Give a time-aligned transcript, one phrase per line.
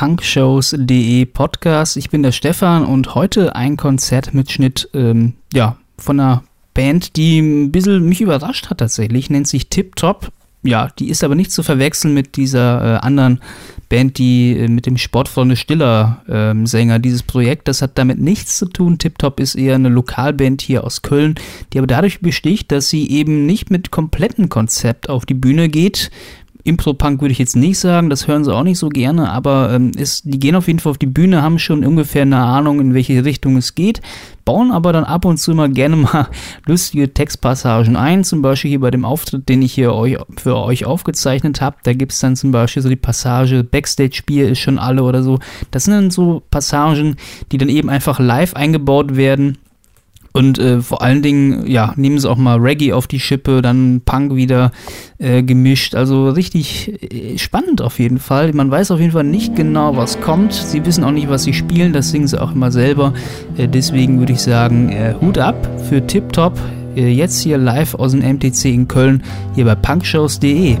[0.00, 1.98] punkshows.de Podcast.
[1.98, 6.42] Ich bin der Stefan und heute ein Konzertmitschnitt ähm, ja, von einer
[6.72, 9.28] Band, die ein bisschen mich überrascht hat tatsächlich.
[9.28, 10.32] Nennt sich Tip Top.
[10.62, 13.40] Ja, die ist aber nicht zu verwechseln mit dieser äh, anderen
[13.90, 16.98] Band, die äh, mit dem Sportfreunde Stiller äh, Sänger.
[16.98, 18.96] Dieses Projekt, das hat damit nichts zu tun.
[18.96, 21.34] Tip Top ist eher eine Lokalband hier aus Köln,
[21.72, 26.10] die aber dadurch besticht, dass sie eben nicht mit komplettem Konzept auf die Bühne geht,
[26.70, 29.90] Impro-Punk würde ich jetzt nicht sagen, das hören sie auch nicht so gerne, aber ähm,
[29.96, 32.94] ist, die gehen auf jeden Fall auf die Bühne, haben schon ungefähr eine Ahnung, in
[32.94, 34.00] welche Richtung es geht,
[34.44, 36.28] bauen aber dann ab und zu mal gerne mal
[36.66, 40.84] lustige Textpassagen ein, zum Beispiel hier bei dem Auftritt, den ich hier euch, für euch
[40.84, 45.02] aufgezeichnet habe, da gibt es dann zum Beispiel so die Passage, Backstage-Bier ist schon alle
[45.02, 45.38] oder so,
[45.70, 47.16] das sind dann so Passagen,
[47.52, 49.58] die dann eben einfach live eingebaut werden
[50.32, 54.02] und äh, vor allen Dingen, ja, nehmen sie auch mal Reggae auf die Schippe, dann
[54.04, 54.70] Punk wieder
[55.18, 55.94] äh, gemischt.
[55.94, 58.52] Also richtig äh, spannend auf jeden Fall.
[58.52, 60.52] Man weiß auf jeden Fall nicht genau, was kommt.
[60.52, 61.92] Sie wissen auch nicht, was sie spielen.
[61.92, 63.12] Das singen sie auch immer selber.
[63.56, 66.58] Äh, deswegen würde ich sagen, äh, Hut ab für Tip Top.
[66.96, 69.22] Jetzt hier live aus dem MTC in Köln,
[69.54, 70.76] hier bei punkshows.de.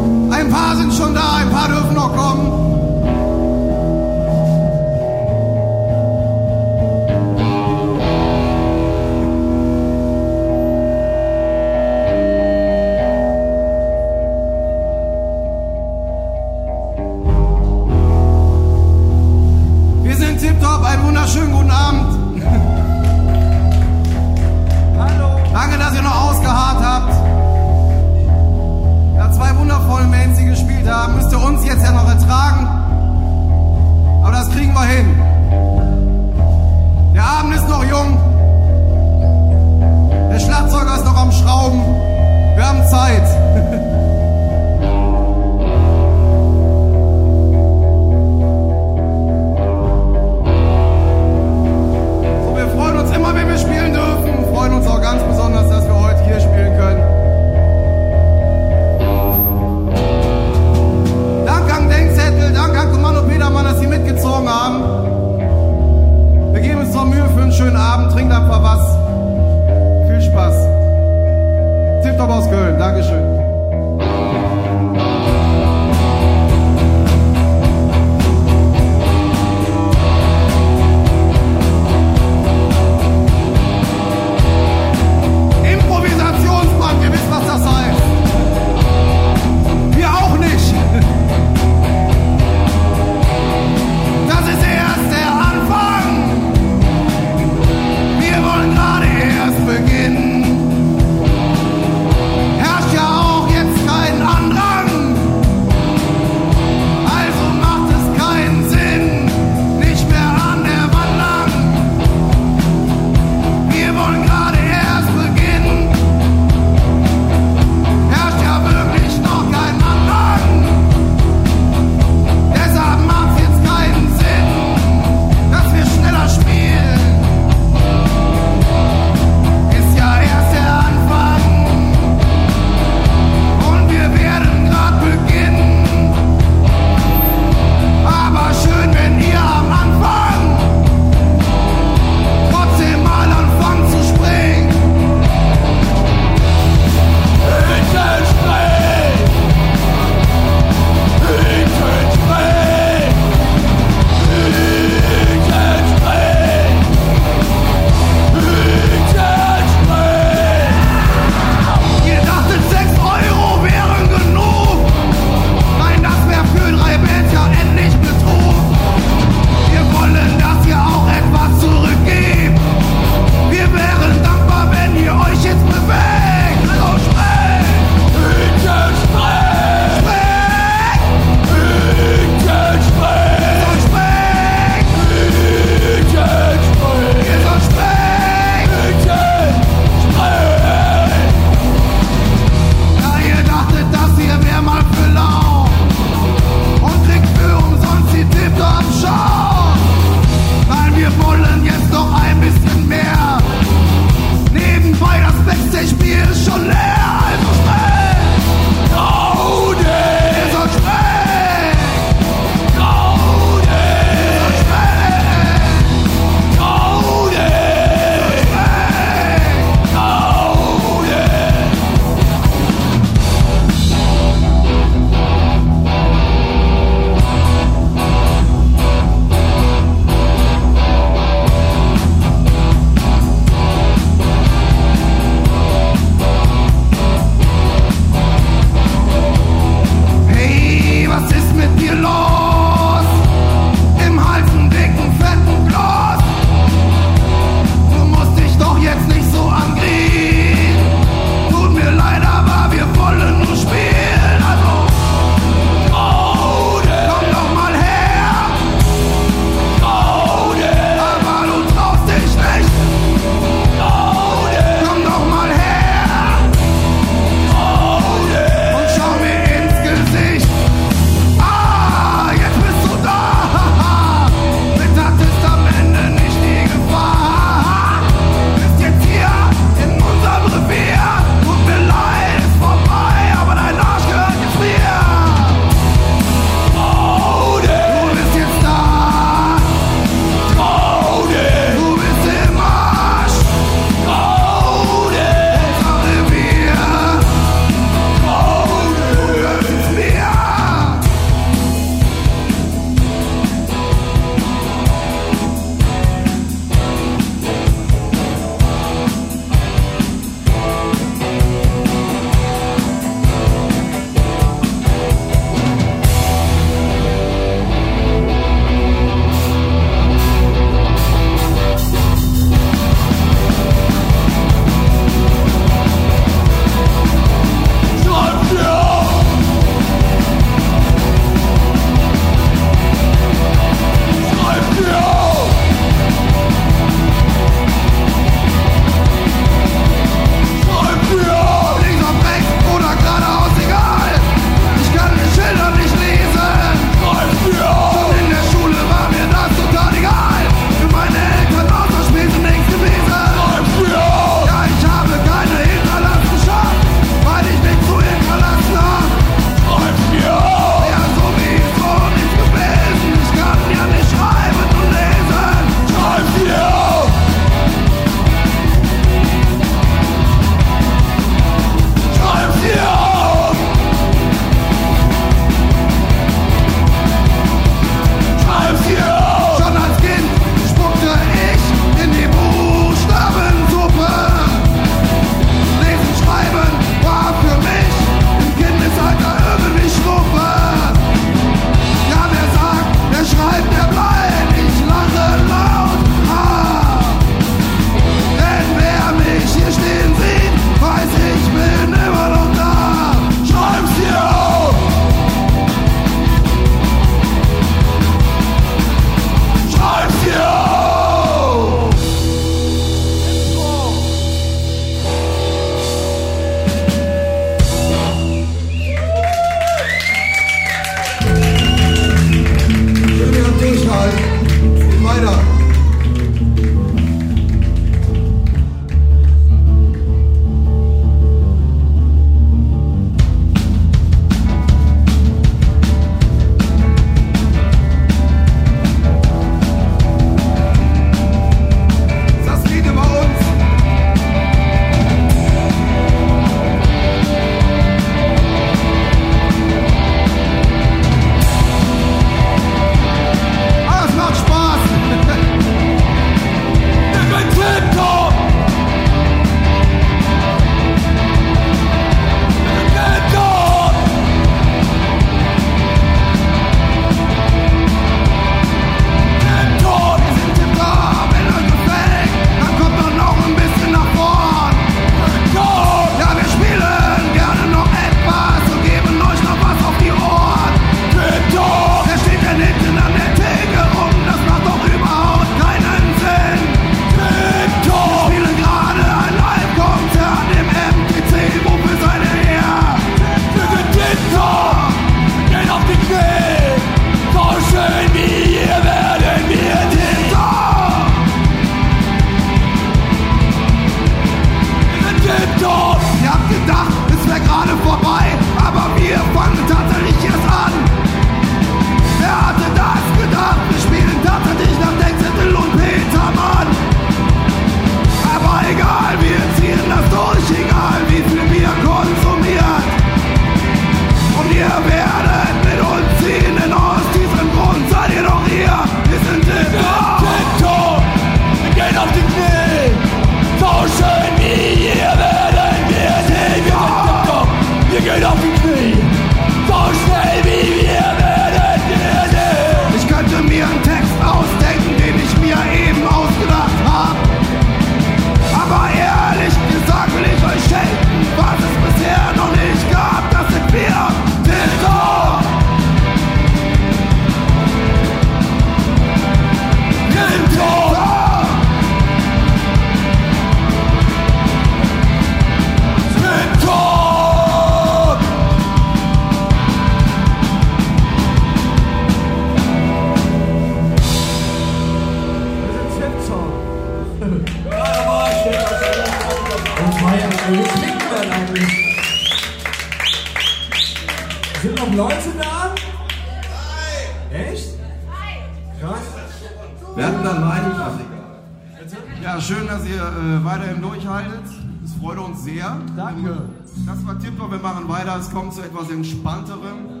[595.42, 595.80] sehr.
[595.96, 596.48] Danke.
[596.86, 598.16] Das war tipptopp, wir machen weiter.
[598.18, 600.00] Es kommt zu etwas Entspannterem.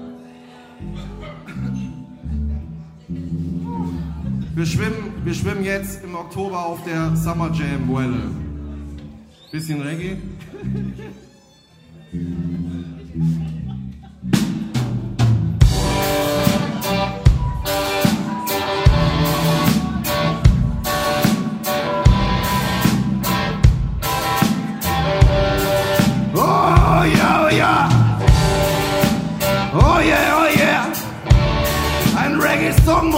[4.54, 8.30] Wir schwimmen, wir schwimmen jetzt im Oktober auf der Summer Jam Welle.
[9.50, 10.16] Bisschen Reggae.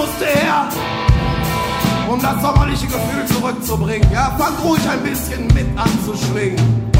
[0.02, 0.68] musste her,
[2.08, 4.10] um das sommerliche Gefühl zurückzubringen.
[4.12, 6.90] Ja, fang ruhig ein bisschen mit anzuschwingen.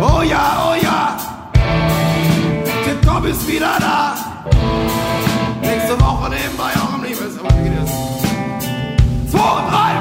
[0.00, 1.16] Oh ja, oh ja,
[2.84, 4.14] Titcom ist wieder da.
[5.60, 7.90] Nächste Woche nebenbei auch am Liebesabend.
[9.30, 9.99] Zwei und drei.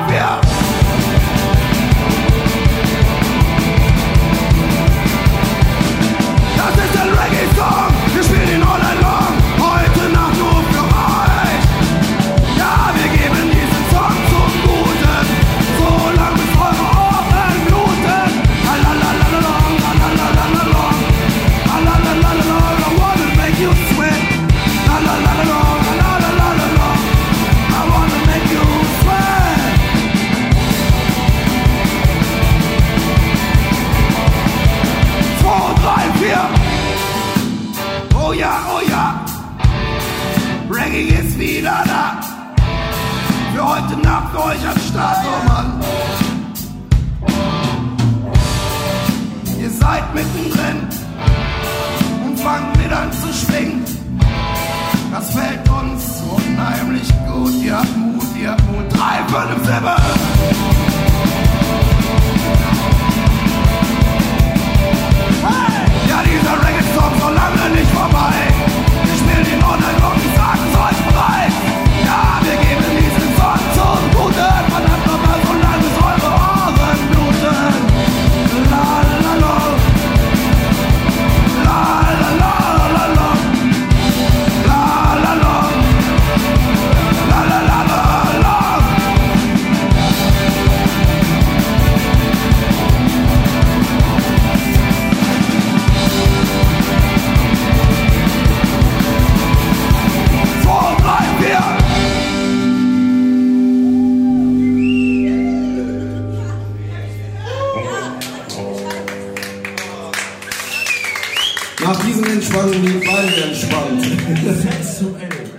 [111.89, 114.03] Paradisenentspannung die Beine entspannt.
[114.03, 115.50] Sexuell.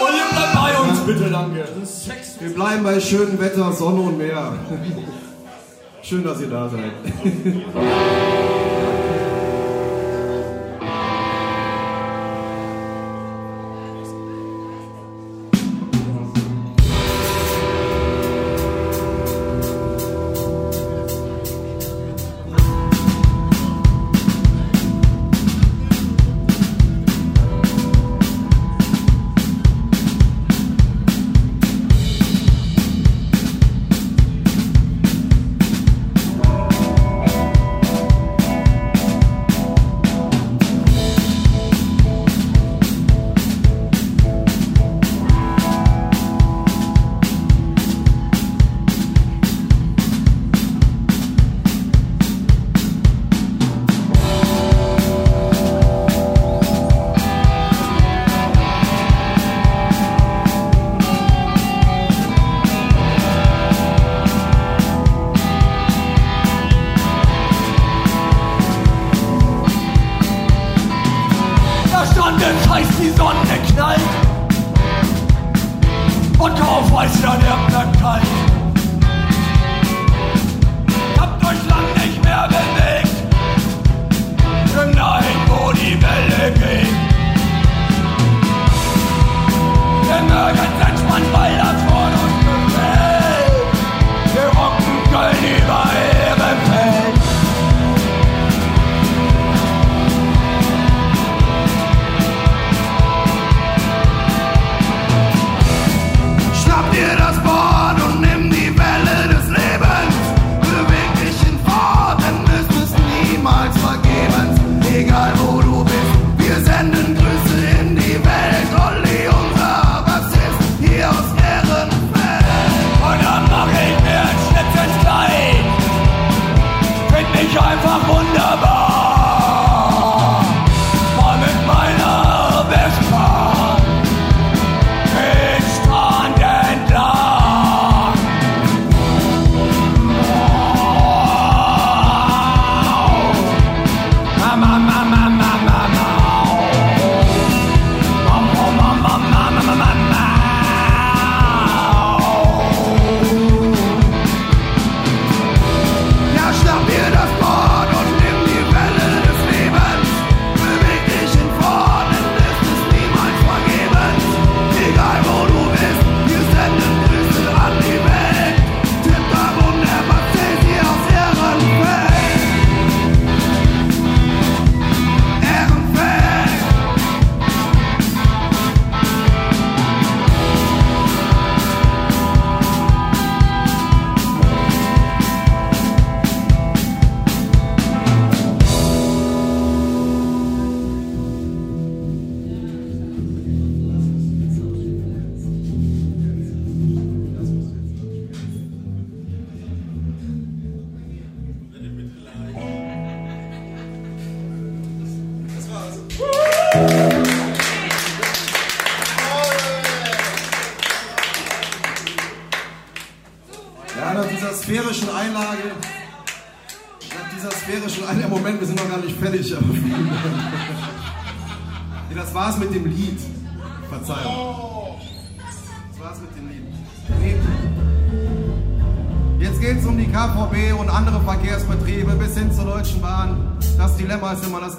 [0.00, 1.64] Und immer bei uns, bitte, danke.
[2.40, 4.54] Wir bleiben bei schönem Wetter, Sonne und Meer.
[6.02, 6.92] Schön, dass ihr da seid.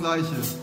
[0.04, 0.63] Gleiche.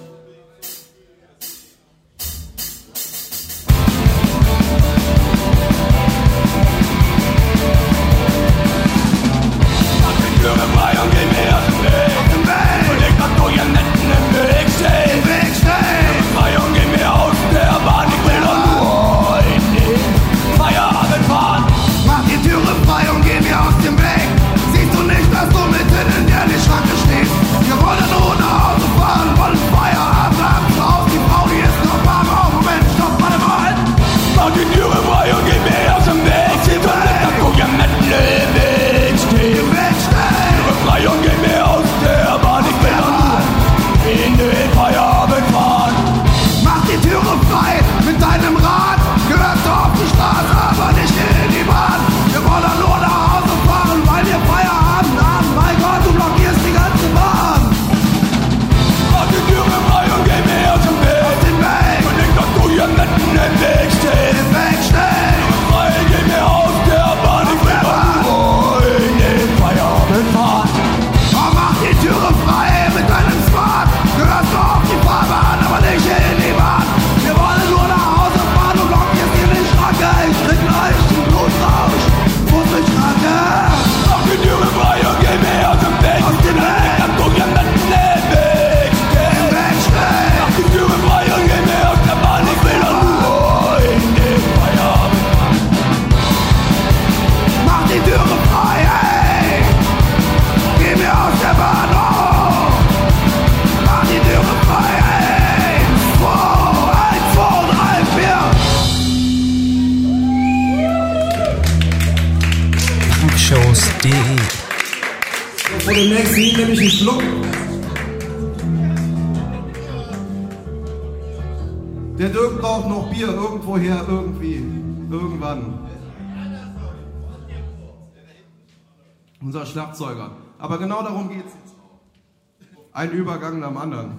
[133.01, 134.13] Ein Übergang dem anderen.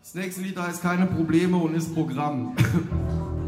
[0.00, 2.56] Das nächste Lied heißt Keine Probleme und ist Programm.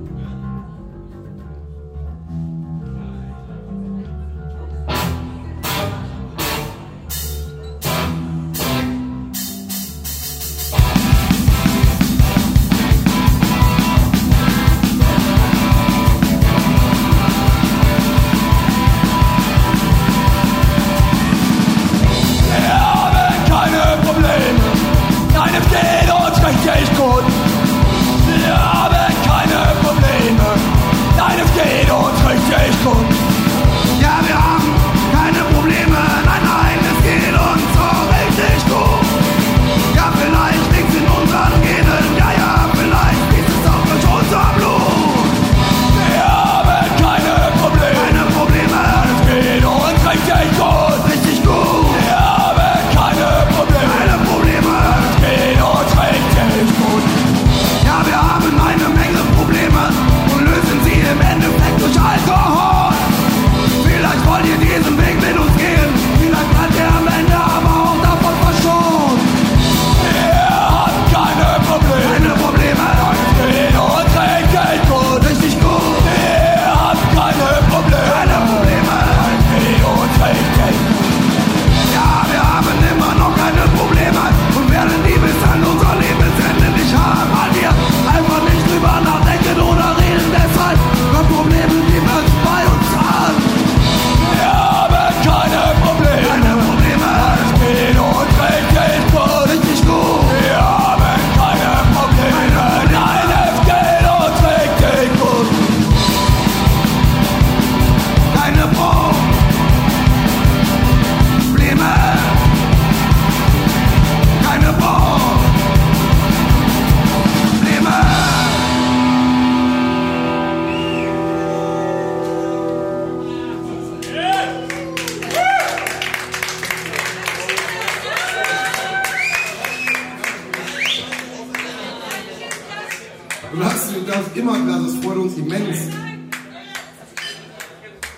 [134.13, 135.79] Glas, immer ein das freut uns immens.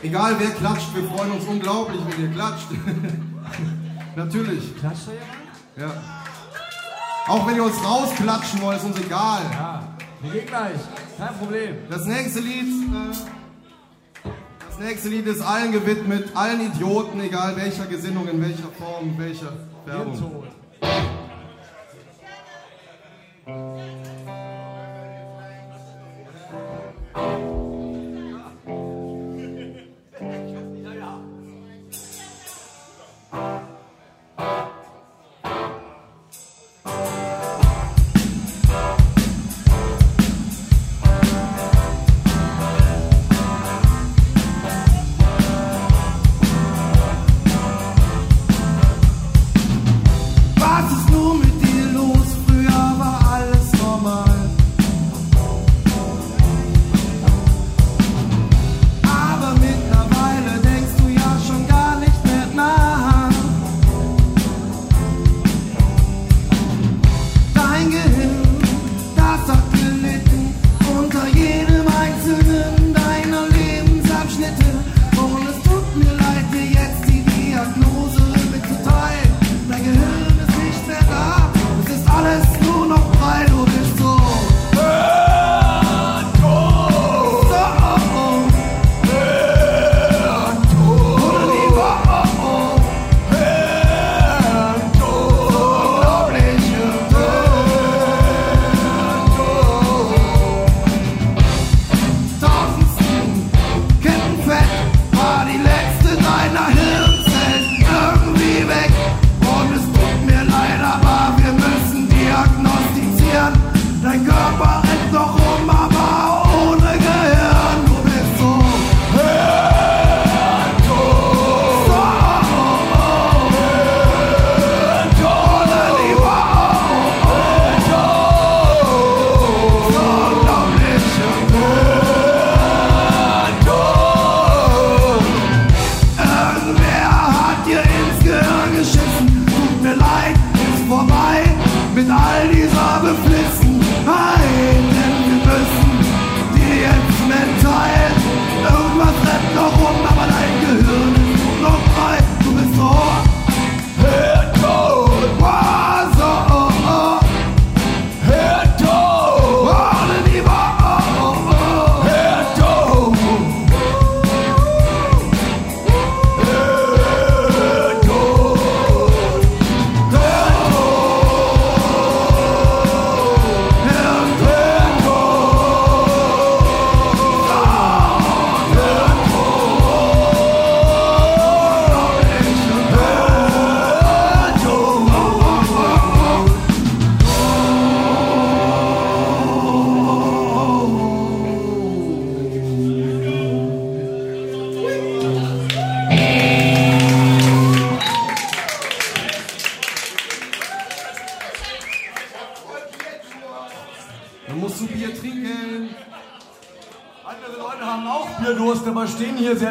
[0.03, 2.67] Egal wer klatscht, wir freuen uns unglaublich, wenn ihr klatscht.
[4.17, 4.77] Natürlich.
[4.77, 5.95] Klatscht da jemand?
[5.95, 6.03] Ja.
[7.29, 9.43] Auch wenn ihr uns rausklatschen wollt, ist uns egal.
[9.53, 10.81] Ja, wir gehen gleich.
[11.17, 11.77] Kein Problem.
[11.89, 12.67] Das nächste Lied.
[12.67, 14.29] Äh,
[14.69, 19.19] das nächste Lied ist allen gewidmet, allen Idioten, egal welcher Gesinnung, in welcher Form, in
[19.19, 19.53] welcher
[19.87, 20.45] Färbung.
[23.47, 24.14] Thank you.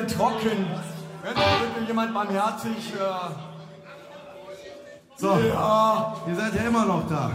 [0.04, 0.68] Hier trocken.
[1.24, 2.94] Wenn bitte jemand barmherzig.
[2.94, 3.34] Äh,
[5.16, 6.16] So, ja.
[6.28, 7.32] ihr seid ja immer noch da.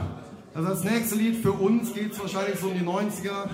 [0.55, 3.49] Also das nächste Lied für uns geht es wahrscheinlich so um die 90er.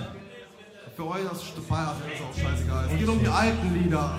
[0.97, 2.89] Für euch das Feierabend, ist auch scheißegal.
[2.93, 4.19] Es geht um die alten Lieder.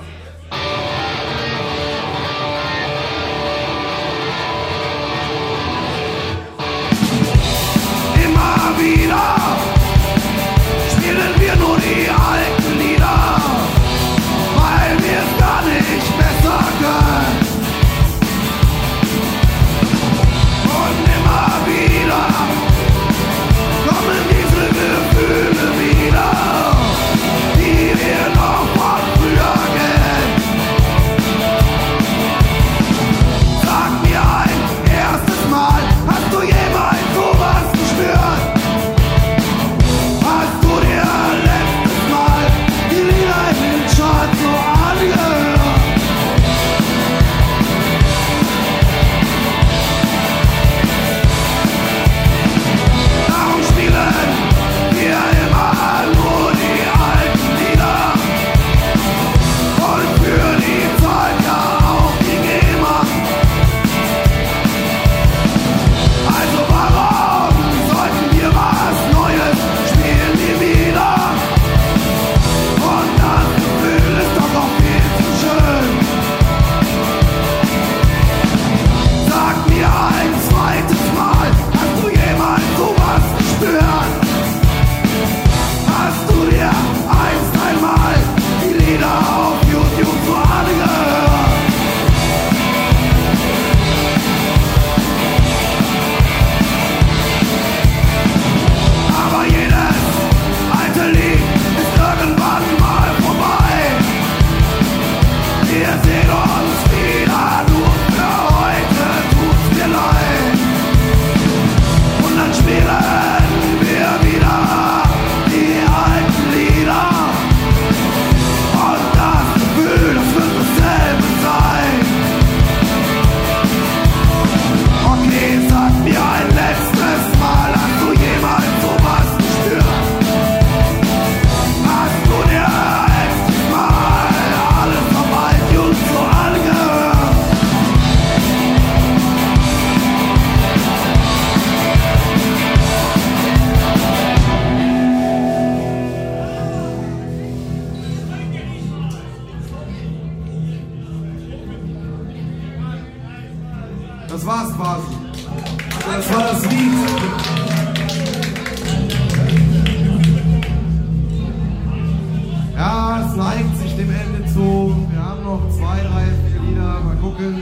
[167.36, 167.62] Augen.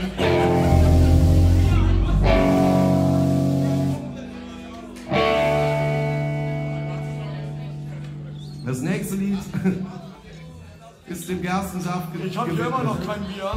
[8.64, 9.38] Das nächste Lied
[11.06, 12.32] ist dem Gerstensaft gewidmet.
[12.32, 13.52] Ich habe hier immer noch kein Bier.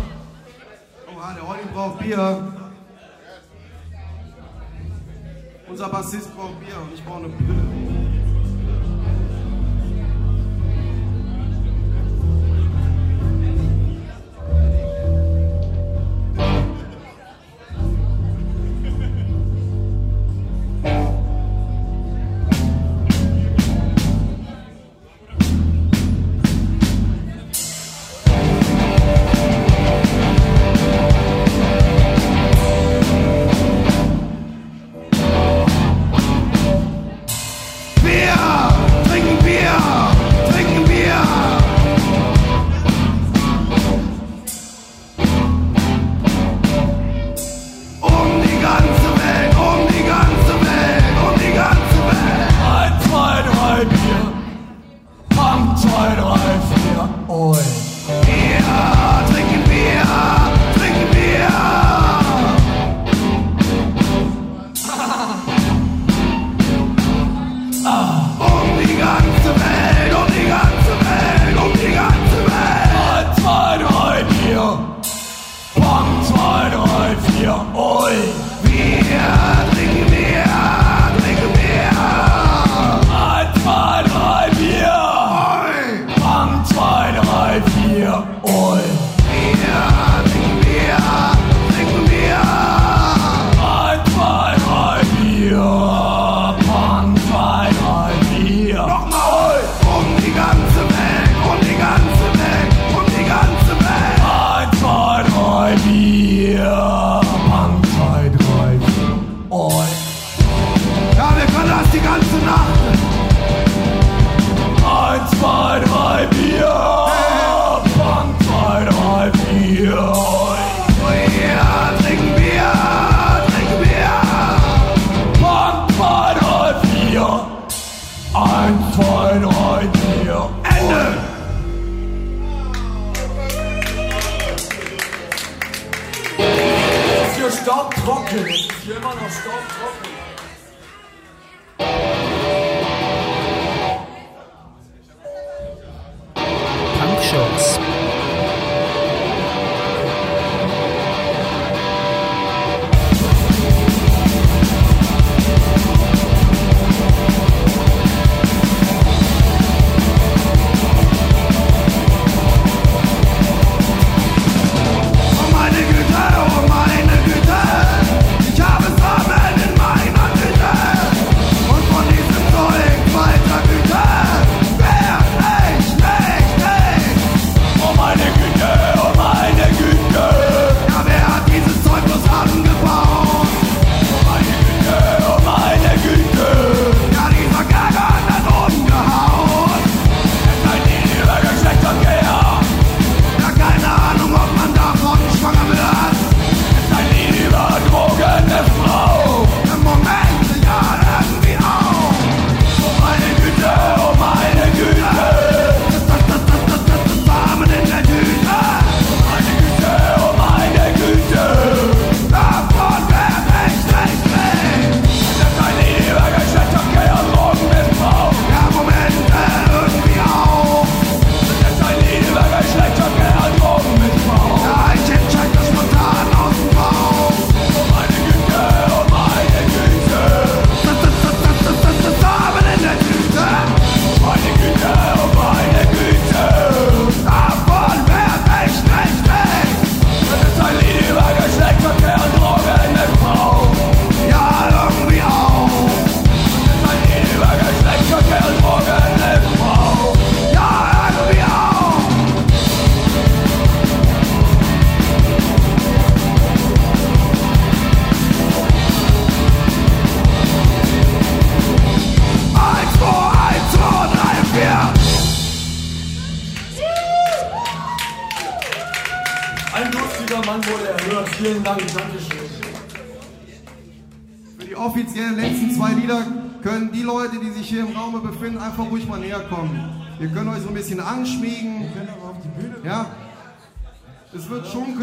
[1.16, 2.54] Oha, der Olli braucht Bier.
[5.70, 7.97] Unser Bassist braucht Bier und ich brauche eine Brille.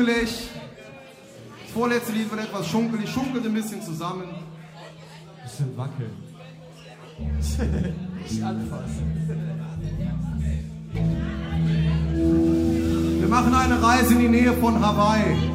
[0.05, 0.51] schunkelig.
[1.63, 4.29] Das vorletzte Lied wird etwas schunkelig, schunkelt ein bisschen zusammen.
[4.29, 6.11] Ein bisschen wackeln.
[8.23, 9.05] Nicht anfassen.
[13.19, 15.54] Wir machen eine Reise in die Nähe von Hawaii.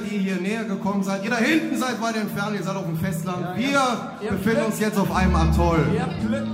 [0.00, 2.98] die hier näher gekommen seid, ihr da hinten seid weiter entfernt, ihr seid auf dem
[2.98, 3.58] Festland.
[3.58, 4.32] Ja, Wir ja.
[4.32, 5.86] befinden uns jetzt auf einem Atoll.
[5.94, 6.46] Ihr habt Glück.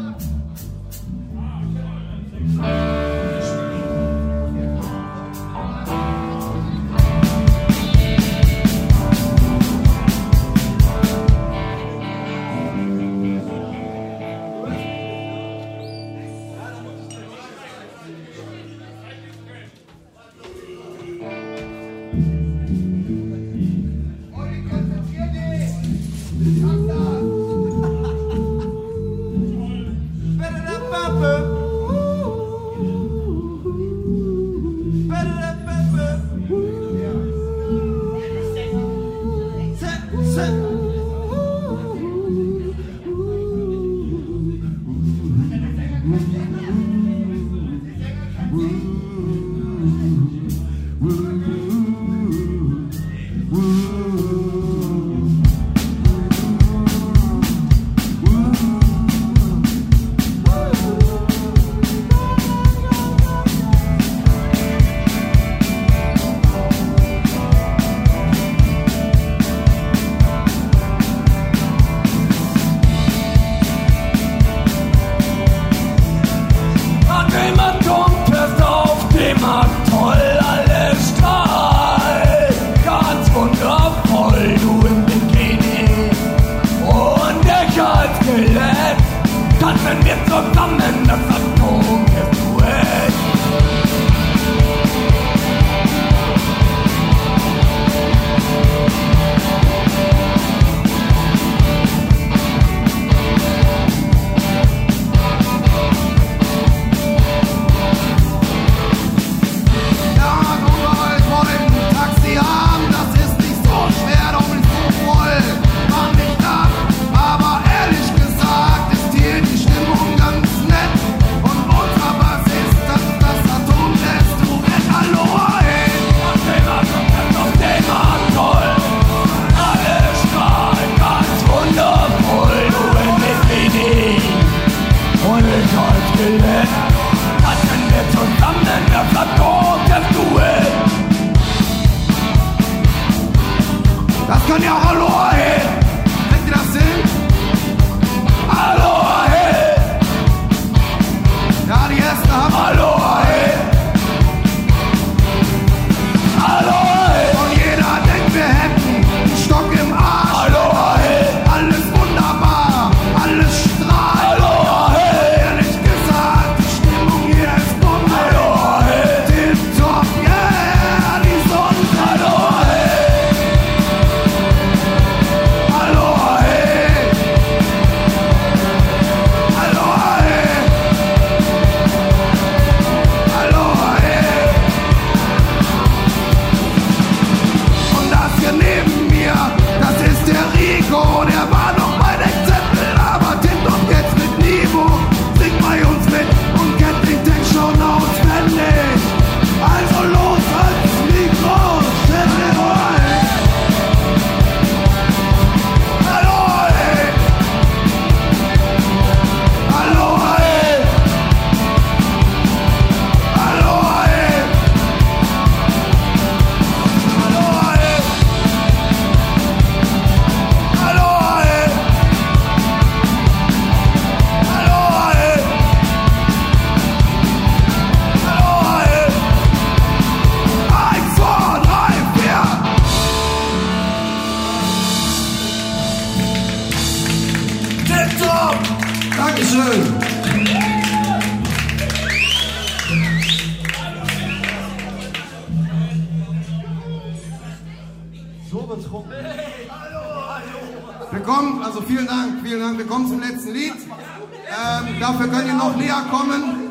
[251.10, 252.78] Wir kommen, also vielen Dank, vielen Dank.
[252.78, 253.74] Wir kommen zum letzten Lied.
[253.74, 256.70] Ähm, dafür könnt ihr noch näher kommen.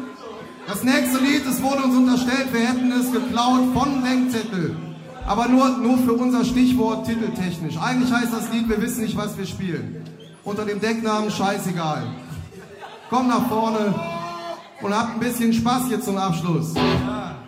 [0.68, 4.76] Das nächste Lied, es wurde uns unterstellt, wir hätten es geklaut von Lenkzettel.
[5.26, 7.78] Aber nur, nur für unser Stichwort titeltechnisch.
[7.78, 10.04] Eigentlich heißt das Lied, wir wissen nicht, was wir spielen.
[10.44, 12.04] Unter dem Decknamen Scheißegal.
[13.10, 13.94] Kommt nach vorne
[14.82, 16.74] und habt ein bisschen Spaß hier zum Abschluss.
[16.76, 17.39] Ja.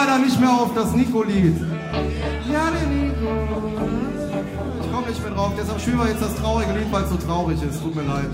[0.00, 1.56] leider nicht mehr auf das Nico-Lied.
[2.50, 3.28] Ja, der Nico.
[4.82, 7.16] Ich komme nicht mehr drauf, deshalb spielen wir jetzt das traurige Lied, weil es so
[7.16, 7.82] traurig ist.
[7.82, 8.30] Tut mir leid.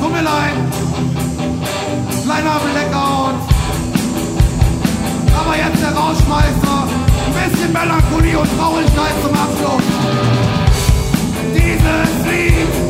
[0.00, 0.56] Tut mir leid.
[2.24, 3.36] Kleiner Blackout.
[5.40, 6.88] Aber jetzt der Rauschmeister.
[7.26, 9.84] Ein bisschen Melancholie und Traurigkeit zum Abschluss.
[11.54, 12.83] Dieses Lied.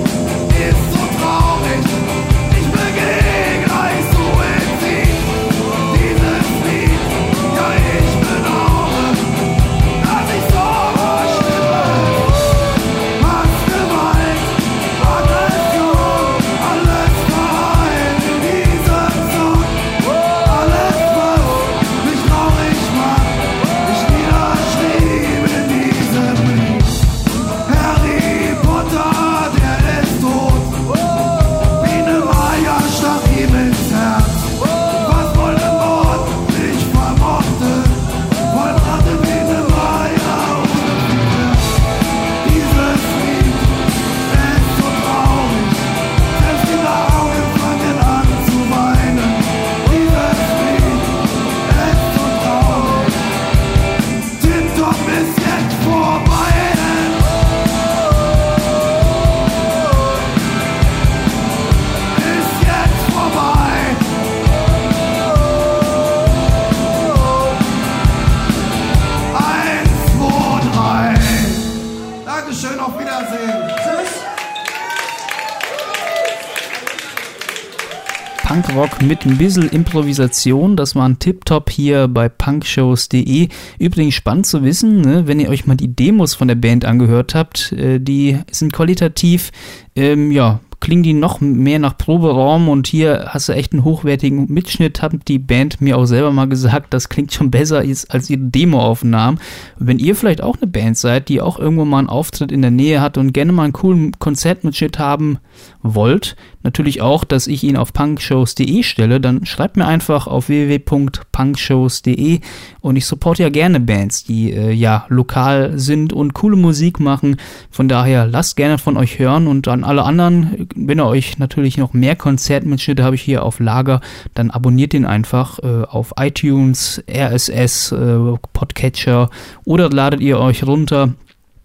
[79.06, 80.76] Mit ein bisschen Improvisation.
[80.76, 83.48] Das war ein Tip-Top hier bei punkshows.de.
[83.78, 87.34] Übrigens spannend zu wissen, ne, wenn ihr euch mal die Demos von der Band angehört
[87.34, 89.52] habt, äh, die sind qualitativ
[89.96, 94.52] ähm, ja, klingen die noch mehr nach Proberaum und hier hast du echt einen hochwertigen
[94.52, 98.42] Mitschnitt, hat die Band mir auch selber mal gesagt, das klingt schon besser als ihre
[98.42, 99.40] Demoaufnahmen.
[99.78, 102.70] Wenn ihr vielleicht auch eine Band seid, die auch irgendwo mal einen Auftritt in der
[102.70, 105.38] Nähe hat und gerne mal einen coolen Konzertmitschnitt haben
[105.82, 112.40] wollt, natürlich auch, dass ich ihn auf punkshows.de stelle, dann schreibt mir einfach auf www.punkshows.de
[112.80, 117.36] und ich supporte ja gerne Bands, die äh, ja lokal sind und coole Musik machen.
[117.70, 121.76] Von daher lasst gerne von euch hören und an alle anderen wenn ihr euch natürlich
[121.78, 124.00] noch mehr Konzertmitschnitte habe ich hier auf Lager,
[124.34, 128.18] dann abonniert den einfach äh, auf iTunes, RSS, äh,
[128.52, 129.30] Podcatcher
[129.64, 131.14] oder ladet ihr euch runter.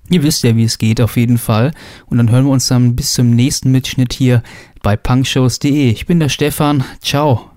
[0.10, 1.72] Ihr wisst ja, wie es geht auf jeden Fall.
[2.08, 4.44] Und dann hören wir uns dann bis zum nächsten Mitschnitt hier
[4.82, 5.90] bei punkshows.de.
[5.90, 6.84] Ich bin der Stefan.
[7.02, 7.49] Ciao.